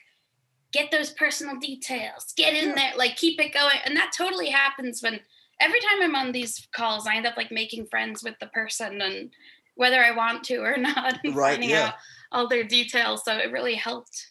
[0.71, 2.75] get those personal details, get in Yeah.
[2.75, 3.77] there, like keep it going.
[3.85, 5.19] And that totally happens when
[5.61, 9.01] every time I'm on these calls, I end up like making friends with the person
[9.01, 9.29] and
[9.75, 11.87] whether I want to or not, and Right, finding yeah.
[11.87, 11.93] out
[12.31, 13.23] all their details.
[13.25, 14.27] So it really helped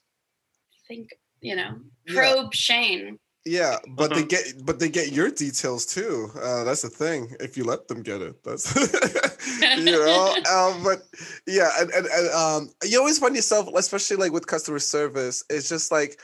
[0.72, 2.14] I think, you know, Yeah.
[2.14, 3.18] probe Shane.
[3.44, 4.28] Yeah, but they Mhm.
[4.28, 6.30] get but they get your details too.
[6.34, 7.34] Uh, that's the thing.
[7.40, 8.74] If you let them get it, that's
[9.76, 10.34] you know.
[10.50, 11.02] Um, but
[11.46, 15.68] yeah, and, and, and um, you always find yourself, especially like with customer service, it's
[15.68, 16.20] just like,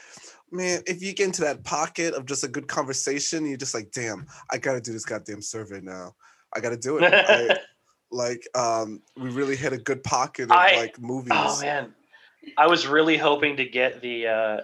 [0.50, 3.90] man, if you get into that pocket of just a good conversation, you're just like,
[3.92, 6.14] damn, I gotta do this goddamn survey now.
[6.54, 7.04] I gotta do it.
[7.04, 7.58] I-
[8.14, 11.32] like, um, we really hit a good pocket of I- like movies.
[11.34, 11.94] Oh man,
[12.56, 14.60] I was really hoping to get the uh,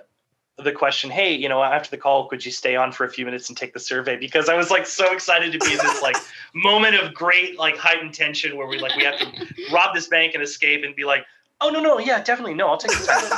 [0.58, 1.10] the question.
[1.10, 3.58] Hey, you know, after the call, could you stay on for a few minutes and
[3.58, 4.16] take the survey?
[4.16, 6.16] Because I was like so excited to be in this like
[6.54, 9.26] moment of great like heightened tension where we like we have to
[9.72, 11.24] rob this bank and escape and be like,
[11.60, 13.30] oh no no yeah definitely no I'll take the time.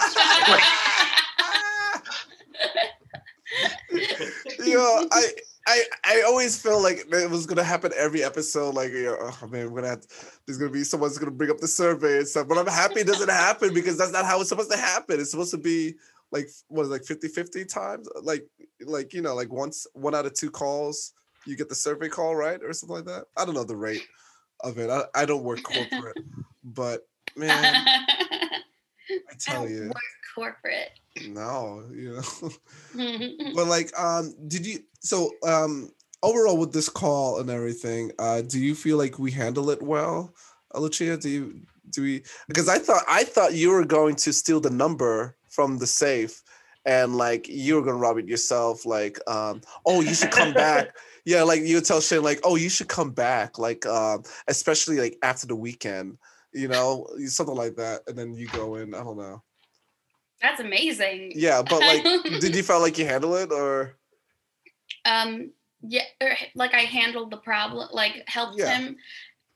[0.49, 0.63] Like,
[4.67, 5.29] you know, I
[5.67, 8.75] I I always feel like it was gonna happen every episode.
[8.75, 10.07] Like, you know, oh man, we're gonna have
[10.47, 12.49] there's gonna be someone's gonna bring up the survey and stuff.
[12.49, 15.21] But I'm happy it doesn't happen because that's not how it's supposed to happen.
[15.21, 15.95] It's supposed to be
[16.33, 18.09] like what is it, like 50 50 times?
[18.23, 18.47] Like
[18.81, 21.13] like you know, like once one out of two calls,
[21.47, 22.61] you get the survey call, right?
[22.63, 23.25] Or something like that.
[23.37, 24.07] I don't know the rate
[24.61, 24.91] of it.
[24.91, 26.19] I, I don't work corporate,
[26.65, 27.03] but
[27.37, 28.07] man, I
[29.11, 29.93] I tell don't you,
[30.35, 30.91] corporate.
[31.29, 32.21] no, you
[32.95, 33.53] know.
[33.55, 35.91] but like um did you so um
[36.23, 40.33] overall with this call and everything uh do you feel like we handle it well
[40.75, 44.61] Lucia do you do we because I thought I thought you were going to steal
[44.61, 46.43] the number from the safe
[46.85, 50.97] and like you were gonna rob it yourself like um oh you should come back
[51.25, 54.99] yeah like you would tell Shane like oh you should come back like um especially
[54.99, 56.19] like after the weekend
[56.53, 59.43] you know something like that and then you go in I don't know
[60.43, 61.33] That's amazing.
[61.37, 62.03] yeah but like
[62.41, 63.97] did you feel like you handle it or
[65.05, 65.51] um
[65.83, 68.77] yeah or, like i handled the problem like helped Yeah.
[68.79, 68.97] him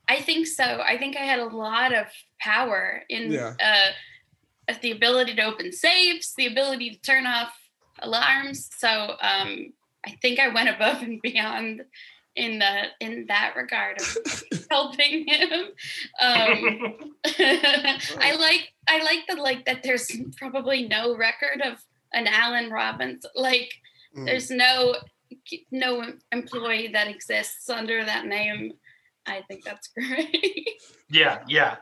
[0.07, 2.07] i think so i think i had a lot of
[2.39, 3.53] power in Yeah.
[3.63, 7.53] uh the ability to open safes the ability to turn off
[7.99, 8.89] alarms so
[9.21, 9.73] um
[10.05, 11.83] i think i went above and beyond
[12.35, 15.51] in the in that regard of helping him
[16.21, 17.09] um
[18.19, 23.25] i like i like the like that there's probably no record of an alan robbins
[23.35, 23.71] like
[24.15, 24.25] Mm.
[24.25, 24.95] there's no
[25.71, 28.71] no employee that exists under that name
[29.25, 31.75] i think that's great Yeah, yeah.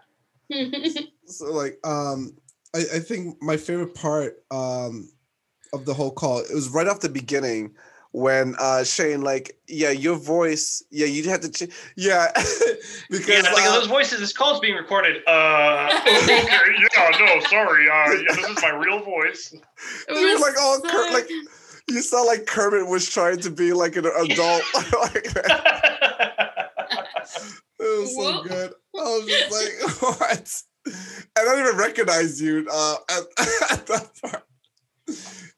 [1.27, 2.35] so like um
[2.75, 5.09] I, I think my favorite part um
[5.73, 7.75] of the whole call it was right off the beginning
[8.15, 12.31] when uh Shane like yeah your voice yeah you had to ch- yeah
[13.09, 14.21] because Yeah, like, uh, those voices.
[14.21, 15.21] This call's being recorded.
[15.27, 15.89] Uh,
[16.23, 17.89] okay, yeah, no, sorry.
[17.89, 19.51] Uh, yeah, this is my real voice.
[19.53, 19.61] It
[20.09, 21.29] you were was like all Ker- so- like
[21.89, 25.35] you sound like Kermit was trying to be like an adult like it
[27.79, 28.43] was so Whoa.
[28.43, 29.73] good I was just like
[30.19, 30.63] what
[31.37, 33.23] I don't even recognize you uh at,
[33.71, 34.43] at that part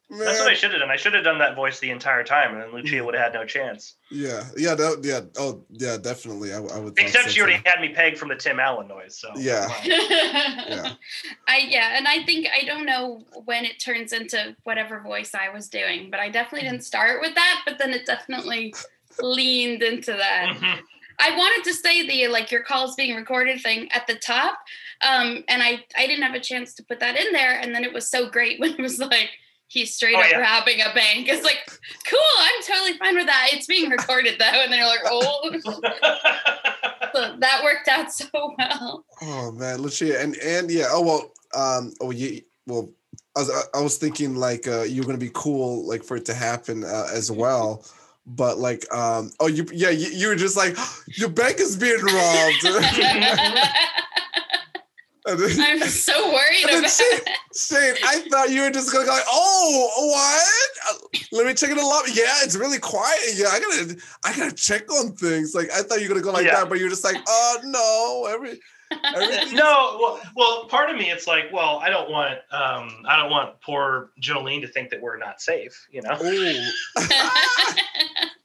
[0.09, 0.19] Man.
[0.19, 0.89] That's what I should have done.
[0.89, 3.33] I should have done that voice the entire time, and then Lucia would have had
[3.33, 3.95] no chance.
[4.09, 5.19] Yeah, yeah, that, yeah.
[5.37, 6.53] Oh, yeah, definitely.
[6.53, 6.95] I, I would.
[6.95, 7.63] thought Except so, she already too.
[7.65, 9.17] had me pegged from the Tim Allen noise.
[9.17, 9.67] So Yeah.
[9.83, 10.93] yeah.
[11.49, 15.49] I yeah, and I think I don't know when it turns into whatever voice I
[15.49, 18.73] was doing, but I definitely didn't start with that, but then it definitely
[19.21, 20.55] leaned into that.
[20.57, 20.79] Mhm.
[21.19, 24.57] I wanted to say the like your calls being recorded thing at the top,
[25.05, 27.83] um, and I I didn't have a chance to put that in there, and then
[27.83, 29.31] it was so great when it was like
[29.67, 30.39] he's straight Oh, up yeah.
[30.39, 31.27] robbing a bank.
[31.29, 31.59] It's like
[32.09, 33.49] cool, I'm totally fine with that.
[33.53, 35.51] It's being recorded though, and then you're like, oh,
[37.13, 38.27] so that worked out so
[38.57, 39.05] well.
[39.21, 40.85] Oh man, Lucia, and and yeah.
[40.89, 41.31] Oh well.
[41.53, 41.93] Um.
[42.01, 42.41] Oh you.
[42.65, 42.89] Well,
[43.35, 46.33] I was I was thinking like uh you're gonna be cool like for it to
[46.33, 47.85] happen uh, as well.
[48.29, 50.75] But like, um, oh, you, yeah, you, you were just like,
[51.07, 52.65] your bank is being robbed.
[55.27, 57.29] And then- I'm so worried about Shane, it.
[57.55, 60.95] Shane, I thought you were just gonna go like, oh, what?
[60.95, 62.05] Uh, Let me check it a lot.
[62.07, 63.19] Yeah, it's really quiet.
[63.35, 65.53] Yeah, I gotta, I gotta check on things.
[65.53, 66.55] Like I thought you were gonna go like Yeah.
[66.61, 68.59] that, but you're just like, oh no, every,
[69.53, 73.29] no, well, well, part of me, it's like, well, I don't want, um, I don't
[73.29, 75.87] want poor Jolene to think that we're not safe.
[75.91, 76.19] You know, Oh.
[76.23, 76.73] It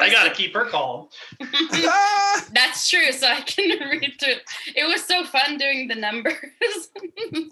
[0.00, 1.08] I got to keep her calm.
[2.52, 4.34] That's true, so I can read through.
[4.74, 6.34] It was so fun doing the numbers.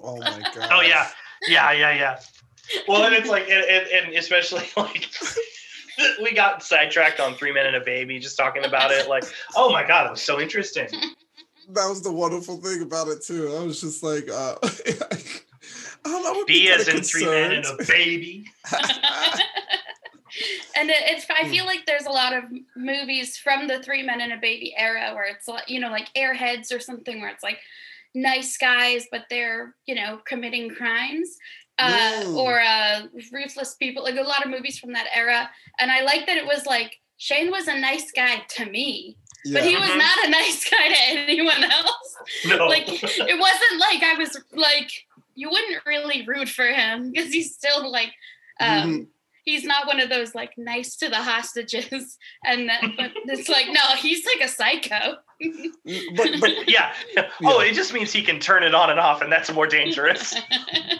[0.02, 0.68] Oh my god.
[0.72, 1.08] Oh yeah,
[1.48, 2.20] yeah, yeah, yeah.
[2.86, 5.10] Well, and it's like, and, and, and especially like.
[6.22, 9.70] we got sidetracked on three men and a baby just talking about it like oh
[9.70, 10.88] my god it was so interesting
[11.72, 13.54] That was the wonderful thing about it too.
[13.56, 14.56] I was just like, uh,
[16.04, 18.46] um, I would b be as kinda in three men and a baby
[20.76, 21.50] and it, it's I Hmm.
[21.50, 22.44] feel like there's a lot of
[22.76, 26.08] movies from the three men and a baby era where it's like you know like
[26.14, 27.58] Airheads or something where it's like
[28.14, 31.36] nice guys but they're you know committing crimes
[31.78, 33.02] uh, or uh,
[33.32, 36.44] ruthless people like a lot of movies from that era and I like that it
[36.46, 39.16] was like Shane was a nice guy to me
[39.52, 39.98] but he was Mhm.
[39.98, 44.90] not a nice guy to anyone else no like it wasn't like I was like
[45.34, 48.12] you wouldn't really root for him because he's still like
[48.60, 49.06] um Mhm.
[49.44, 53.66] He's not one of those like nice to the hostages and then but it's like
[53.68, 55.16] no he's like a psycho.
[55.86, 56.92] Mm, but but yeah.
[57.42, 60.34] Oh it just means he can turn it on and off and that's more dangerous.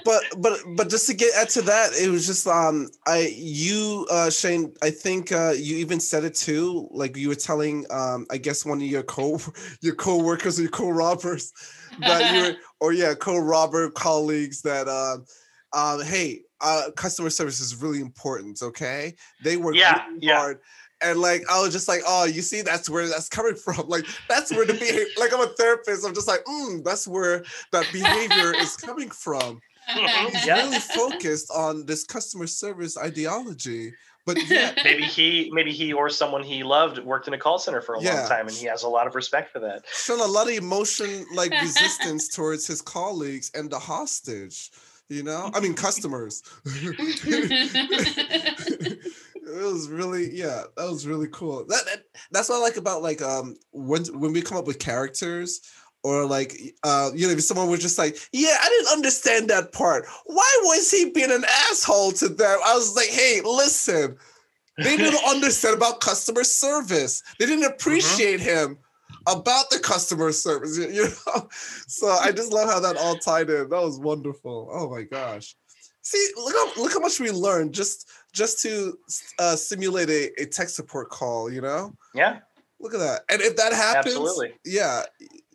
[0.03, 4.07] But but but just to get add to that, it was just um I you
[4.11, 6.89] uh Shane, I think uh you even said it too.
[6.91, 9.39] Like you were telling um I guess one of your co
[9.83, 11.53] your co-workers or your co-robbers
[11.99, 15.27] that you were or yeah, co-robber colleagues that um
[15.75, 19.15] um hey uh customer service is really important, okay?
[19.41, 20.39] They work Yeah, really yeah.
[20.39, 20.59] hard.
[21.03, 23.85] And like I was just like, oh, you see, that's where that's coming from.
[23.89, 25.07] Like that's where the behavior.
[25.19, 26.07] Like I'm a therapist.
[26.07, 29.63] I'm just like, mm, that's where that behavior is coming from
[30.33, 30.57] he's Yeah.
[30.57, 33.93] really focused on this customer service ideology.
[34.27, 37.81] But yeah, maybe he maybe he or someone he loved worked in a call center
[37.81, 38.15] for a Yeah.
[38.17, 40.55] long time and he has a lot of respect for that shown a lot of
[40.55, 44.71] emotion, like resistance towards his colleagues and the hostage.
[45.11, 46.43] You know, I mean customers.
[46.65, 46.99] it
[49.45, 51.67] was really, yeah, that was really cool.
[51.67, 54.79] That, that that's what I like about like um when when we come up with
[54.79, 55.61] characters.
[56.03, 59.73] Or like, uh, you know, if someone was just like, "Yeah, I didn't understand that
[59.73, 60.07] part.
[60.25, 64.17] Why was he being an asshole to them?" I was like, "Hey, listen,
[64.79, 67.23] they didn't understand about customer service.
[67.39, 68.79] They didn't appreciate him
[69.27, 70.79] about the customer service.
[70.79, 71.49] You know,
[71.87, 73.69] so I just love how that all tied in.
[73.69, 74.69] That was wonderful.
[74.73, 75.55] Oh my gosh!
[76.03, 78.99] See, look how look how much we learned just just to
[79.39, 81.51] uh, simulate a, a tech support call.
[81.51, 82.41] You know, yeah
[82.81, 83.23] look at that.
[83.29, 84.53] And if that happens, Absolutely.
[84.65, 85.05] yeah.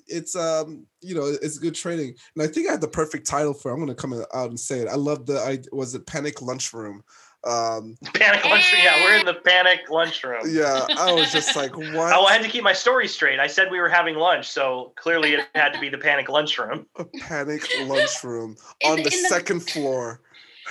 [0.08, 3.56] It's um, you know, it's good training, and I think I have the perfect title
[3.56, 3.71] for.
[3.71, 3.73] it.
[3.73, 4.88] I'm gonna come out and say it.
[4.88, 5.39] I love the.
[5.39, 7.04] I was it Panic Lunchroom.
[7.45, 12.13] Um, panic lunchroom yeah we're in the panic lunchroom yeah, I was just like, what?
[12.15, 13.39] Oh, I had to keep my story straight.
[13.39, 16.88] I said we were having lunch, so clearly it had to be the panic lunchroom.
[16.97, 20.21] a panic lunchroom on the- the in the- second floor.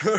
[0.05, 0.11] Yeah,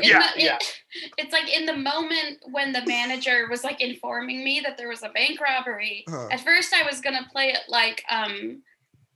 [0.00, 0.58] the- yeah.
[1.18, 5.02] it's like in the moment when the manager was like informing me that there was
[5.02, 6.28] a bank robbery Huh.
[6.30, 8.62] at first i was gonna play it like um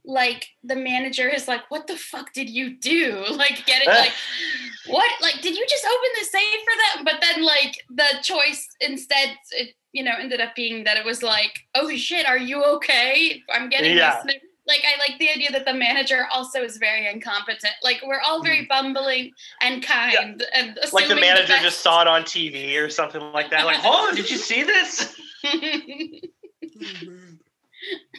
[0.09, 4.13] like the manager is like what the fuck did you do like get it like
[4.89, 8.67] what like did you just open the safe for them but then like the choice
[8.81, 12.65] instead it you know ended up being that it was like oh shit are you
[12.65, 14.23] okay i'm getting Yeah.
[14.25, 14.35] this
[14.67, 18.43] like i like the idea that the manager also is very incompetent like we're all
[18.43, 20.93] very bumbling and kind and Mm.
[20.93, 21.63] Like the manager best.
[21.65, 23.65] just saw it on TV or something like that.
[23.67, 25.15] Like, oh, did you see this?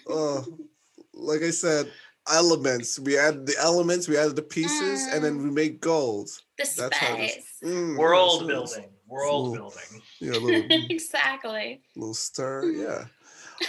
[0.08, 0.46] oh,
[1.20, 1.92] like I said,
[2.30, 3.00] elements.
[3.00, 6.30] We add the elements, we add the pieces, and then we make gold.
[6.58, 7.32] the That's how it is.
[7.32, 8.90] space Mm, World yeah, building.
[9.08, 9.54] World Cool.
[9.54, 10.02] building.
[10.22, 12.72] Yeah, a little, exactly little stir.
[12.72, 13.06] Yeah.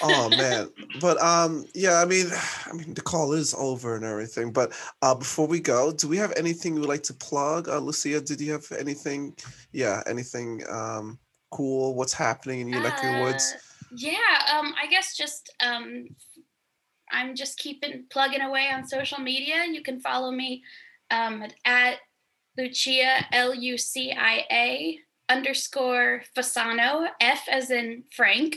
[0.02, 0.68] Oh man,
[1.00, 2.00] but um, yeah.
[2.00, 2.26] I mean,
[2.66, 4.52] I mean, the call is over and everything.
[4.52, 7.78] But uh, before we go, do we have anything you would like to plug, uh,
[7.78, 8.20] Lucia?
[8.20, 9.34] Did you have anything?
[9.72, 11.18] Yeah, anything um
[11.50, 11.94] cool?
[11.94, 13.54] What's happening in your neck of the woods?
[13.54, 13.58] Uh,
[13.92, 16.04] yeah um i guess just um
[17.12, 19.64] i'm just keeping plugging away on social media.
[19.70, 20.62] You can follow me
[21.10, 21.96] um at
[22.58, 28.56] lucia l-u-c-i-a underscore fasano f as in frank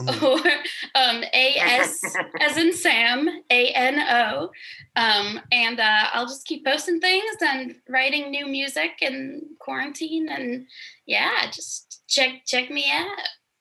[0.00, 0.22] Mhm.
[0.22, 0.48] or
[0.94, 2.00] um a-s
[2.40, 4.50] as in sam a-n-o
[4.96, 10.66] um and uh, i'll just keep posting things and writing new music in quarantine and
[11.04, 13.06] yeah just check check me out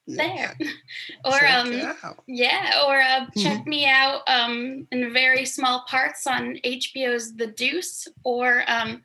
[0.08, 0.58] there
[1.26, 2.24] or Check um out.
[2.28, 3.42] yeah or uh, Mm-hmm.
[3.42, 9.02] check me out um in very small parts on hbo's the deuce or um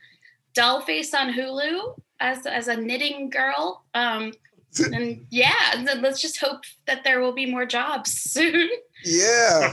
[0.54, 4.32] dollface on hulu as as a knitting girl um
[4.92, 8.68] and yeah th- let's just hope that there will be more jobs soon
[9.04, 9.72] Yeah.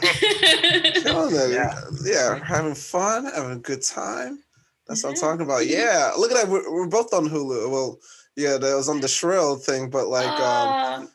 [1.01, 1.51] Killing it.
[1.51, 1.74] Yeah.
[2.03, 2.43] Yeah.
[2.43, 4.39] having fun, having a good time.
[4.88, 5.65] That's what I'm talking about.
[5.65, 6.49] Yeah, look at that.
[6.51, 7.71] We're, we're both on Hulu.
[7.71, 7.99] Well,
[8.36, 11.05] yeah, that was on the Shrill thing, but like, um, Uh,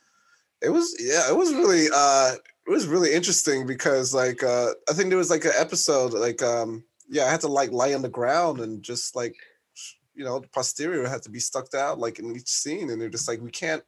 [0.63, 2.35] it was, yeah, it was really, uh,
[2.69, 6.43] it was really interesting because like uh I think there was like an episode like
[6.43, 9.35] um yeah I had to like lie on the ground and just like
[10.15, 13.09] you know the posterior had to be stuck out like in each scene and they're
[13.09, 13.83] just like we can't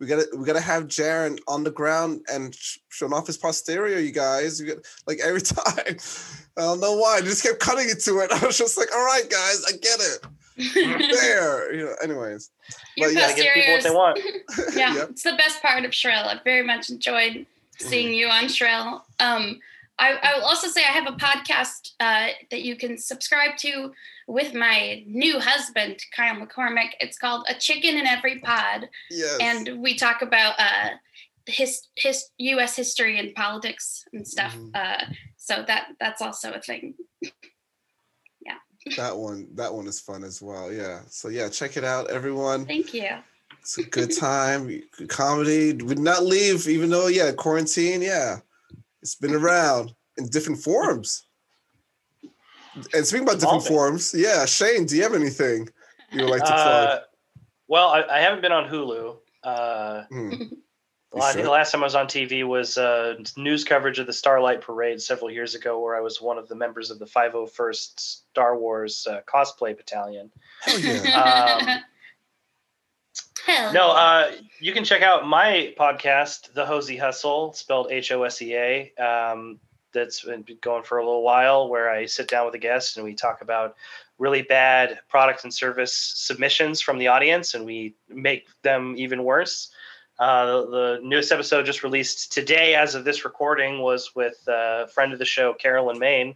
[0.00, 4.00] we gotta we gotta have Jaren on the ground and sh- showing off his posterior
[4.00, 4.58] you guys.
[4.58, 5.96] You get, like every time.
[6.56, 8.32] I don't know why I just kept cutting into it.
[8.32, 12.50] I was just like all right guys I get it there you know anyways
[12.96, 14.18] Your Well, yeah, give people what they want.
[14.76, 15.10] yeah, Yep.
[15.10, 16.24] it's the best part of Shrill.
[16.24, 17.46] I very much enjoyed
[17.78, 18.14] seeing Mm-hmm.
[18.14, 19.04] you on Shrill.
[19.20, 19.58] Um,
[19.98, 23.92] I, I will also say I have a podcast uh, that you can subscribe to
[24.26, 26.90] with my new husband, Kyle McCormick.
[26.98, 30.90] It's called A Chicken in Every Pod, yes and we talk about uh,
[31.46, 32.74] his his U.S.
[32.74, 34.56] history and politics and stuff.
[34.56, 34.70] Mhm.
[34.74, 35.04] Uh,
[35.36, 36.94] so that that's also a thing.
[38.96, 42.66] That one that one is fun as well yeah so yeah check it out everyone
[42.66, 43.08] Thank you.
[43.60, 44.66] It's a good time.
[44.66, 48.02] good Comedy would not leave, even though yeah, quarantine.
[48.02, 48.40] Yeah,
[49.00, 51.26] it's been around in different forms.
[52.92, 55.70] And speaking about different forms, yeah, Shane, do you have anything
[56.12, 56.88] you would like to plug?
[56.88, 56.98] Uh,
[57.66, 59.16] well, I, I haven't been on Hulu.
[59.42, 60.32] Uh, Hmm.
[61.14, 64.06] Well, I think the last time I was on TV was uh, news coverage of
[64.06, 67.04] the Starlight Parade several years ago, where I was one of the members of the
[67.04, 70.30] 501st Star Wars uh, cosplay battalion.
[70.62, 71.78] Hell yeah.
[73.46, 78.22] Um, No, uh, you can check out my podcast, The Hosea Hustle, spelled H O
[78.22, 78.92] S E A.
[78.96, 79.60] Um,
[79.92, 83.04] that's been going for a little while, where I sit down with a guest and
[83.04, 83.76] we talk about
[84.18, 89.70] really bad product and service submissions from the audience, and we make them even worse.
[90.18, 94.86] Uh, the, the newest episode just released today, as of this recording, was with a
[94.88, 96.34] friend of the show, Carolyn Main,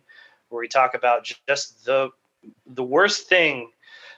[0.49, 2.11] where we talk about just the
[2.67, 3.71] the worst thing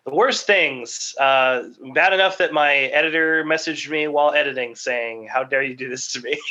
[0.04, 1.14] the worst things.
[1.20, 5.88] Uh, bad enough that my editor messaged me while editing saying how dare you do
[5.88, 6.40] this to me?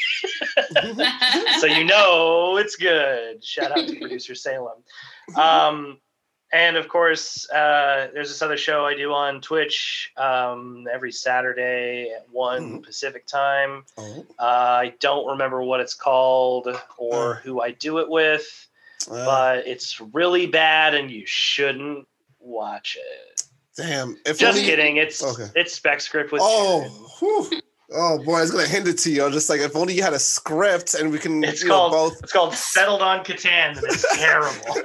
[1.59, 3.43] So you know it's good.
[3.43, 4.77] Shout out to producer salem.
[5.35, 5.99] Um,
[6.51, 12.11] and of course uh, there's this other show i do on twitch um, every saturday
[12.15, 12.83] at 1 Mhm.
[12.83, 17.39] pacific time oh, uh, i don't remember what it's called or Uh.
[17.41, 18.67] who i do it with
[19.09, 22.07] uh, but it's really bad and you shouldn't
[22.39, 23.43] watch it
[23.77, 24.17] damn.
[24.25, 24.97] If just kidding.
[24.97, 25.47] It's Okay.
[25.55, 27.59] it's spec script with Oh.
[27.93, 29.23] Oh boy, I was gonna hand it to you.
[29.25, 31.89] I'm just like, if only you had a script and we can, It's you know,
[31.89, 32.21] both.
[32.23, 34.75] It's called Settled on Catan, and it's terrible.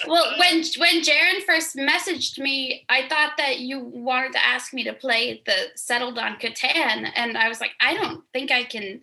[0.07, 4.85] Well, when when Jaren first messaged me, I thought that you wanted to ask me
[4.85, 9.01] to play the Settled on Catan, and I was like, I don't think I can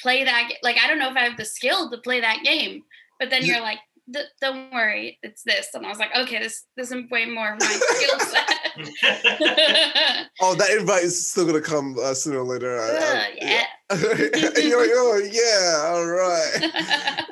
[0.00, 0.50] play that.
[0.62, 2.82] Like, I don't know if I have the skill to play that game.
[3.18, 3.78] But then You- you're like,
[4.10, 7.52] "D- don't worry, it's this, and I was like, okay, this this is way more
[7.54, 8.59] of my skill set.
[10.42, 12.80] Oh, that invite is still gonna come uh, sooner or later.
[12.80, 13.64] I- I- Ugh, yeah.
[14.62, 16.70] you're, you're, yeah, all right.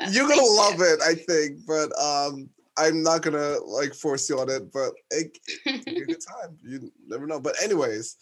[0.10, 4.50] You're gonna love it, I think, but um, I'm not gonna like force you on
[4.50, 4.72] it.
[4.72, 6.58] But it, a good time.
[6.62, 7.38] You never know.
[7.38, 8.16] But anyways,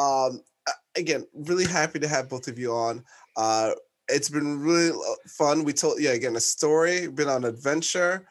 [0.00, 0.40] um,
[0.96, 3.04] again, really happy to have both of you on.
[3.36, 3.72] Uh,
[4.08, 5.62] it's been really uh, fun.
[5.64, 8.26] We told yeah again a story, been on adventure,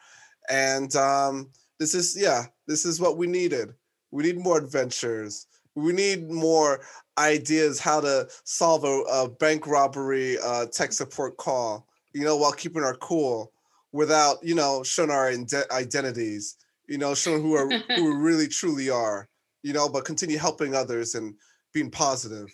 [0.50, 3.74] and um, this is yeah, this is what we needed.
[4.12, 5.46] We need more adventures.
[5.74, 6.80] We need more
[7.18, 11.86] ideas how to solve a, a bank robbery uh, tech support call.
[12.12, 13.52] You know, while keeping our cool,
[13.92, 16.56] without you know showing our inde- identities.
[16.88, 19.28] You know, showing who are who we really truly are.
[19.62, 21.34] You know, but continue helping others and
[21.72, 22.48] being positive.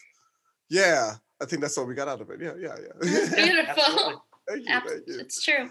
[0.70, 2.40] Yeah, I think that's what we got out of it.
[2.40, 3.44] Yeah, yeah, That's yeah.
[3.44, 4.24] beautiful.
[4.48, 5.20] Thank you, thank you.
[5.20, 5.70] It's true.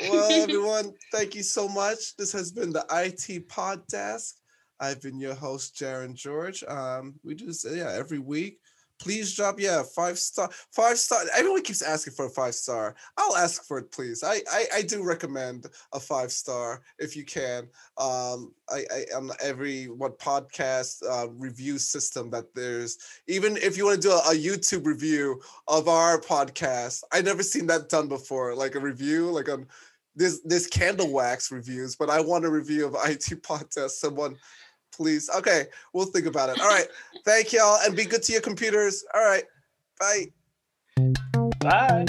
[0.00, 2.16] Well, everyone, thank you so much.
[2.16, 4.36] This has been the IT Pod Desk.
[4.80, 6.64] I've been your host, Jaren George.
[6.64, 8.60] Um, we do this yeah every week.
[8.98, 11.20] Please drop yeah five star five star.
[11.34, 12.94] Everyone keeps asking for a five star.
[13.16, 14.22] I'll ask for it, please.
[14.22, 17.64] I I, I do recommend a five star if you can.
[17.96, 22.98] Um, I, I on every what podcast uh, review system that there's.
[23.26, 27.42] Even if you want to do a, a YouTube review of our podcast, I never
[27.42, 28.54] seen that done before.
[28.54, 29.66] Like a review, like on
[30.14, 33.90] this this candle wax reviews, but I want a review of IT podcast.
[33.90, 34.36] Someone,
[34.94, 35.30] please.
[35.36, 36.60] Okay, we'll think about it.
[36.60, 36.86] All right,
[37.24, 39.04] thank y'all, and be good to your computers.
[39.14, 39.44] All right,
[39.98, 40.26] bye.
[41.60, 42.06] Bye.